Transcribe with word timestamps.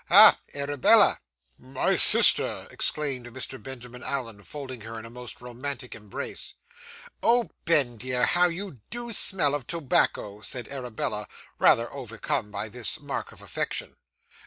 Ha! 0.07 0.39
Arabella!' 0.55 1.19
'My 1.59 1.95
sister!' 1.95 2.67
exclaimed 2.71 3.27
Mr. 3.27 3.61
Benjamin 3.61 4.01
Allen, 4.01 4.41
folding 4.41 4.81
her 4.81 4.97
in 4.97 5.05
a 5.05 5.11
most 5.11 5.39
romantic 5.39 5.93
embrace. 5.93 6.55
'Oh, 7.21 7.51
Ben, 7.65 7.97
dear, 7.97 8.25
how 8.25 8.47
you 8.47 8.79
do 8.89 9.13
smell 9.13 9.53
of 9.53 9.67
tobacco,' 9.67 10.41
said 10.41 10.67
Arabella, 10.69 11.27
rather 11.59 11.93
overcome 11.93 12.49
by 12.49 12.67
this 12.67 12.99
mark 12.99 13.31
of 13.31 13.43
affection. 13.43 13.95